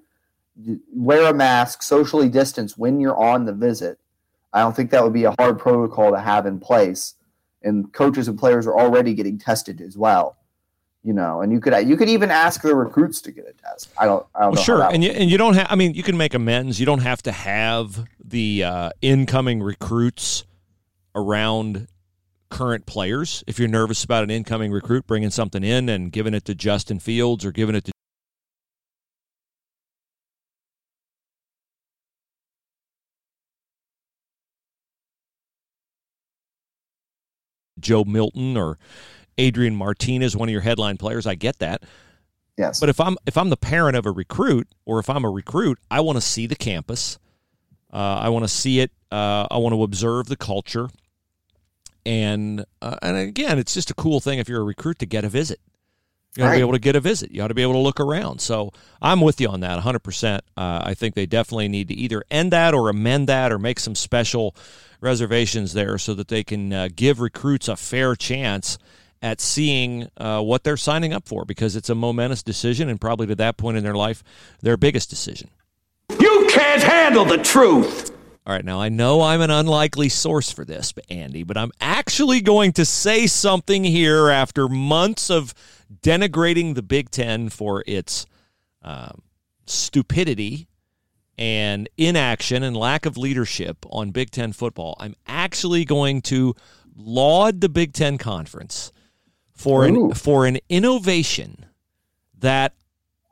[0.94, 4.00] Wear a mask, socially distance when you're on the visit."
[4.54, 7.16] I don't think that would be a hard protocol to have in place,
[7.64, 10.38] and coaches and players are already getting tested as well.
[11.04, 13.90] You know, and you could you could even ask the recruits to get a test.
[13.98, 14.26] I don't.
[14.36, 14.62] I don't Well, know.
[14.62, 15.68] sure, and you and you don't have.
[15.70, 16.80] I mean, you can make amends.
[16.80, 20.46] You don't have to have the uh, incoming recruits
[21.16, 21.88] around
[22.50, 23.44] current players.
[23.48, 27.00] If you're nervous about an incoming recruit bringing something in and giving it to Justin
[27.00, 27.92] Fields or giving it to
[37.84, 38.80] Joe Milton or
[39.38, 41.84] Adrian Martinez, one of your headline players, I get that.
[42.58, 45.30] yes, But if I'm if I'm the parent of a recruit, or if I'm a
[45.30, 47.20] recruit, I want to see the campus.
[47.92, 48.92] Uh, I want to see it.
[49.12, 50.90] Uh, I want to observe the culture,
[52.06, 55.24] and uh, and again, it's just a cool thing if you're a recruit to get
[55.24, 55.60] a visit.
[56.36, 57.32] You ought to be able to get a visit.
[57.32, 58.42] You ought to be able to look around.
[58.42, 60.38] So I'm with you on that 100%.
[60.38, 60.42] Uh,
[60.84, 63.94] I think they definitely need to either end that or amend that or make some
[63.94, 64.56] special
[65.00, 68.80] reservations there so that they can uh, give recruits a fair chance
[69.22, 73.28] at seeing uh, what they're signing up for because it's a momentous decision and probably
[73.28, 74.24] to that point in their life,
[74.62, 75.50] their biggest decision.
[76.20, 78.12] You can't handle the truth.
[78.46, 81.72] All right, now I know I'm an unlikely source for this, but Andy, but I'm
[81.80, 85.54] actually going to say something here after months of
[86.02, 88.26] denigrating the Big Ten for its
[88.82, 89.22] um,
[89.66, 90.68] stupidity
[91.38, 94.96] and inaction and lack of leadership on Big Ten football.
[95.00, 96.56] I'm actually going to
[96.96, 98.92] laud the Big Ten Conference
[99.52, 101.66] for an, for an innovation
[102.38, 102.74] that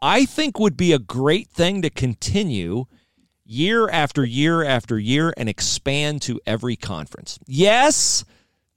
[0.02, 2.86] I think would be a great thing to continue
[3.46, 7.38] year after year after year and expand to every conference.
[7.46, 8.24] Yes,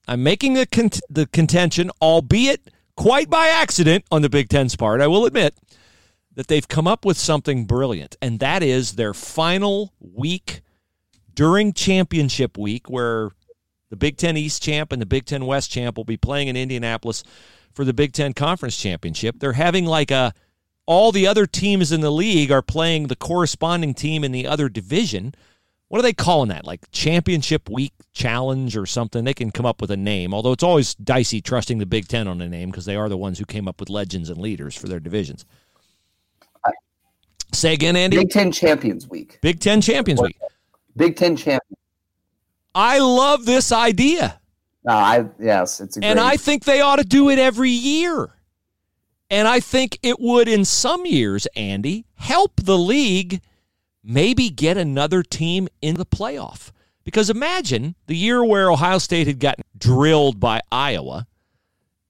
[0.09, 5.01] I'm making the cont- the contention, albeit quite by accident on the Big Ten's part.
[5.01, 5.55] I will admit
[6.35, 10.63] that they've come up with something brilliant, and that is their final week
[11.33, 13.31] during championship week, where
[13.91, 16.57] the Big Ten East champ and the Big Ten West champ will be playing in
[16.57, 17.23] Indianapolis
[17.73, 19.37] for the Big Ten Conference Championship.
[19.39, 20.33] They're having like a
[20.87, 24.69] all the other teams in the league are playing the corresponding team in the other
[24.69, 25.35] division.
[25.95, 26.67] What are they calling that?
[26.67, 29.23] Like championship week challenge or something?
[29.23, 32.27] They can come up with a name, although it's always dicey trusting the Big Ten
[32.27, 34.75] on a name because they are the ones who came up with legends and leaders
[34.75, 35.45] for their divisions.
[37.53, 38.17] Say again, Andy.
[38.17, 39.39] Big Ten Champions Week.
[39.41, 40.37] Big Ten Champions Week.
[40.97, 41.79] Big Ten Champions.
[42.75, 44.41] I love this idea.
[44.85, 48.35] No, I yes, it's a And I think they ought to do it every year.
[49.31, 53.41] And I think it would, in some years, Andy, help the league
[54.05, 56.71] maybe get another team in the playoff.
[57.05, 61.27] Because imagine the year where Ohio State had gotten drilled by Iowa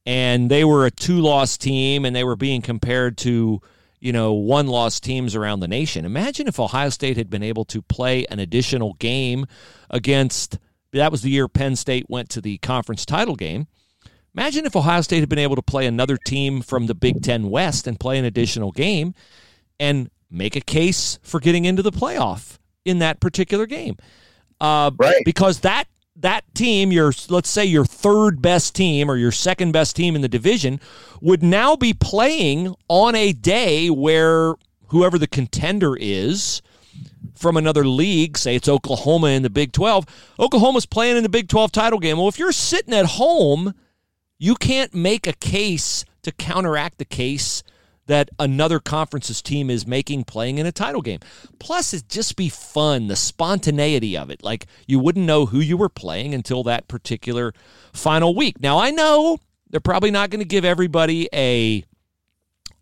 [0.06, 3.60] and they were a two loss team and they were being compared to,
[4.00, 6.04] you know, one loss teams around the nation.
[6.04, 9.46] Imagine if Ohio State had been able to play an additional game
[9.90, 10.58] against
[10.92, 13.66] that was the year Penn State went to the conference title game.
[14.36, 17.50] Imagine if Ohio State had been able to play another team from the Big Ten
[17.50, 19.14] West and play an additional game
[19.78, 23.96] and make a case for getting into the playoff in that particular game.
[24.60, 25.22] Uh, Right.
[25.24, 25.84] Because that
[26.16, 30.22] that team, your let's say your third best team or your second best team in
[30.22, 30.80] the division,
[31.20, 34.54] would now be playing on a day where
[34.88, 36.62] whoever the contender is
[37.34, 40.06] from another league, say it's Oklahoma in the Big 12,
[40.38, 42.16] Oklahoma's playing in the Big 12 title game.
[42.16, 43.74] Well, if you're sitting at home
[44.38, 47.62] You can't make a case to counteract the case
[48.06, 51.20] that another conference's team is making playing in a title game.
[51.58, 54.42] Plus, it'd just be fun, the spontaneity of it.
[54.42, 57.54] Like you wouldn't know who you were playing until that particular
[57.92, 58.60] final week.
[58.60, 59.38] Now, I know
[59.70, 61.84] they're probably not going to give everybody a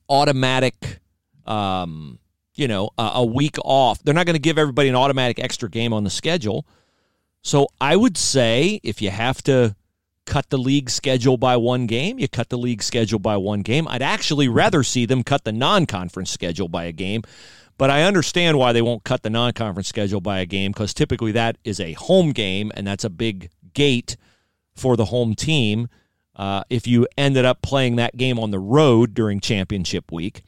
[0.09, 1.01] automatic,
[1.47, 2.19] um,
[2.55, 4.03] you know, a, a week off.
[4.03, 6.67] They're not going to give everybody an automatic extra game on the schedule.
[7.43, 9.75] So I would say if you have to
[10.27, 13.89] cut the league schedule by one game, you cut the league schedule by one game.
[13.89, 17.23] I'd actually rather see them cut the non conference schedule by a game.
[17.79, 20.95] But I understand why they won't cut the non conference schedule by a game because
[20.95, 24.17] typically that is a home game and that's a big gate
[24.75, 25.89] for the home team.
[26.35, 30.43] Uh, if you ended up playing that game on the road during championship week,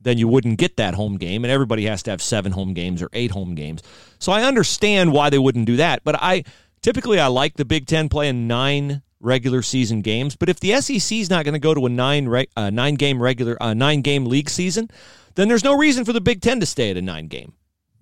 [0.00, 3.02] then you wouldn't get that home game, and everybody has to have seven home games
[3.02, 3.82] or eight home games.
[4.18, 6.02] So I understand why they wouldn't do that.
[6.04, 6.44] But I
[6.82, 10.36] typically I like the Big Ten playing nine regular season games.
[10.36, 12.94] But if the SEC is not going to go to a nine re- uh, nine
[12.94, 14.90] game regular uh, nine game league season,
[15.34, 17.52] then there's no reason for the Big Ten to stay at a nine game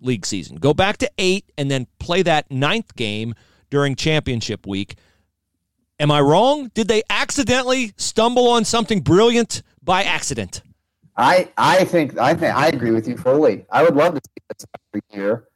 [0.00, 0.56] league season.
[0.56, 3.34] Go back to eight and then play that ninth game
[3.70, 4.96] during championship week.
[6.00, 6.70] Am I wrong?
[6.74, 10.62] Did they accidentally stumble on something brilliant by accident?
[11.16, 13.66] I I think I think I agree with you fully.
[13.70, 15.48] I would love to see this every year.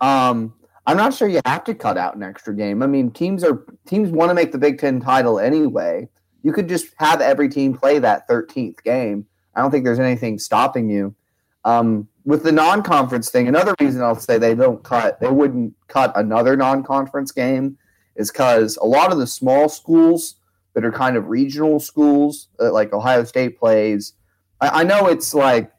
[0.00, 0.54] Um,
[0.88, 2.82] I'm not sure you have to cut out an extra game.
[2.82, 6.08] I mean, teams are teams want to make the Big Ten title anyway.
[6.42, 9.26] You could just have every team play that 13th game.
[9.54, 11.14] I don't think there's anything stopping you.
[11.66, 16.10] Um, with the non-conference thing, another reason I'll say they don't cut, they wouldn't cut
[16.16, 17.76] another non-conference game,
[18.16, 20.36] is because a lot of the small schools
[20.72, 24.14] that are kind of regional schools, uh, like Ohio State plays.
[24.62, 25.70] I, I know it's like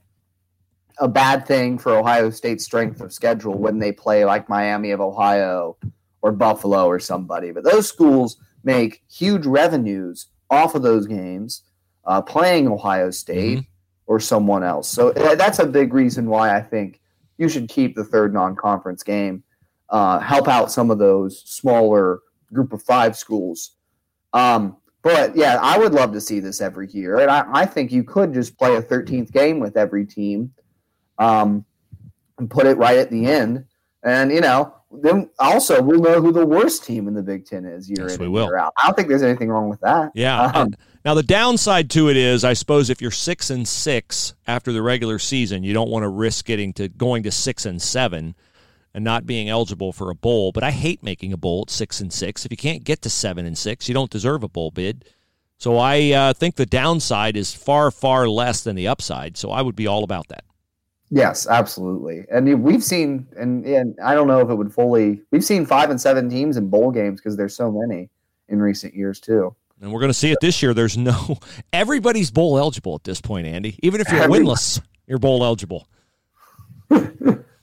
[1.00, 5.02] a bad thing for Ohio State's strength of schedule when they play like Miami of
[5.02, 5.78] Ohio
[6.22, 7.52] or Buffalo or somebody.
[7.52, 11.64] But those schools make huge revenues off of those games
[12.06, 14.12] uh, playing Ohio State mm-hmm.
[14.12, 14.90] or someone else.
[14.90, 17.00] So uh, that's a big reason why I think
[17.38, 19.44] you should keep the third non conference game,
[19.90, 22.20] uh, help out some of those smaller
[22.52, 23.72] group of five schools.
[24.34, 27.20] Um, but yeah, I would love to see this every year.
[27.20, 30.52] And I, I think you could just play a 13th game with every team
[31.20, 31.64] um,
[32.38, 33.66] and put it right at the end.
[34.04, 37.66] And you know, then also we'll know who the worst team in the Big Ten
[37.66, 38.46] is year yes, in we and will.
[38.46, 38.74] year out.
[38.78, 40.12] I don't think there's anything wrong with that.
[40.16, 40.46] Yeah.
[40.46, 40.74] Um,
[41.06, 44.82] now the downside to it is, I suppose, if you're six and six after the
[44.82, 48.36] regular season, you don't want to risk getting to going to six and seven
[48.94, 50.52] and not being eligible for a bowl.
[50.52, 52.46] But I hate making a bowl at six and six.
[52.46, 55.06] If you can't get to seven and six, you don't deserve a bowl bid.
[55.58, 59.38] So I uh, think the downside is far, far less than the upside.
[59.38, 60.44] So I would be all about that.
[61.12, 62.26] Yes, absolutely.
[62.32, 65.90] And we've seen, and, and I don't know if it would fully, we've seen five
[65.90, 68.10] and seven teams in bowl games because there's so many
[68.48, 69.56] in recent years too.
[69.82, 70.74] And we're going to see it this year.
[70.74, 71.40] There's no,
[71.74, 73.80] everybody's bowl eligible at this point, Andy.
[73.82, 75.88] Even if you're Every, winless, you're bowl eligible.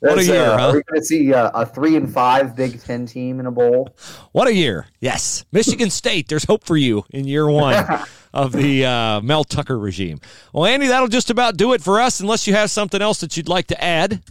[0.01, 0.70] What a year, uh, huh?
[0.74, 3.97] We're going to see uh, a three and five Big Ten team in a bowl.
[4.32, 4.86] What a year!
[5.01, 6.28] Yes, Michigan State.
[6.28, 7.86] There's hope for you in year one
[8.37, 10.20] of the uh, Mel Tucker regime.
[10.53, 12.20] Well, Andy, that'll just about do it for us.
[12.20, 14.22] Unless you have something else that you'd like to add.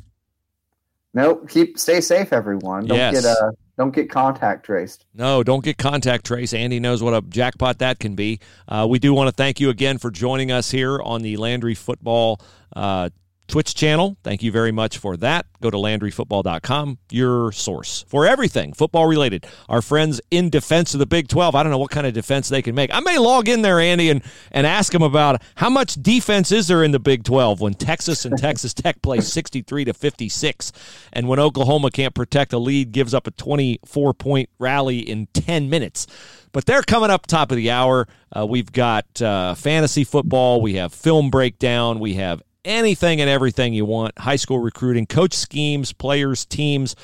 [1.16, 1.50] Nope.
[1.50, 2.86] Keep stay safe, everyone.
[2.86, 3.14] Don't yes.
[3.14, 5.06] get uh, don't get contact traced.
[5.16, 6.54] No, don't get contact traced.
[6.54, 8.40] Andy knows what a jackpot that can be.
[8.68, 11.74] Uh, we do want to thank you again for joining us here on the Landry
[11.74, 12.40] Football
[12.76, 13.10] uh,
[13.48, 14.18] Twitch channel.
[14.24, 15.46] Thank you very much for that.
[15.62, 19.46] Go to LandryFootball.com, your source for everything football related.
[19.70, 21.56] Our friends in defense of the Big 12.
[21.56, 22.94] I don't know what kind of defense they can make.
[22.94, 26.68] I may log in there, Andy, and, and ask them about how much defense is
[26.68, 30.72] there in the Big 12 when Texas and Texas Tech play 63 to 56,
[31.14, 35.70] and when Oklahoma can't protect a lead, gives up a 24 point rally in 10
[35.70, 36.08] minutes.
[36.52, 38.08] But they're coming up top of the hour.
[38.36, 40.62] Uh, we've got uh, fantasy football.
[40.62, 42.00] We have film breakdown.
[42.00, 46.96] We have anything and everything you want high school recruiting, coach schemes, players, teams,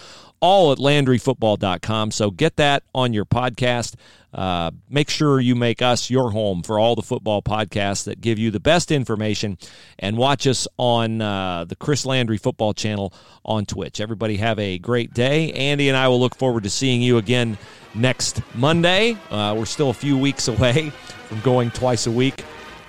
[0.41, 2.11] all at LandryFootball.com.
[2.11, 3.95] So get that on your podcast.
[4.33, 8.39] Uh, make sure you make us your home for all the football podcasts that give
[8.39, 9.57] you the best information
[9.99, 13.99] and watch us on uh, the Chris Landry Football Channel on Twitch.
[13.99, 15.51] Everybody have a great day.
[15.51, 17.57] Andy and I will look forward to seeing you again
[17.93, 19.17] next Monday.
[19.29, 20.91] Uh, we're still a few weeks away
[21.27, 22.45] from going twice a week.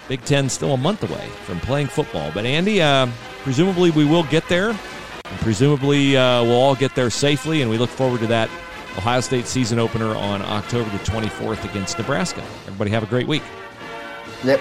[0.08, 2.30] Big Ten still a month away from playing football.
[2.32, 3.08] But Andy, uh,
[3.42, 7.78] presumably we will get there, and presumably uh, we'll all get there safely, and we
[7.78, 8.48] look forward to that
[8.96, 12.42] Ohio State season opener on October the 24th against Nebraska.
[12.66, 13.42] Everybody have a great week.
[14.44, 14.60] Yep.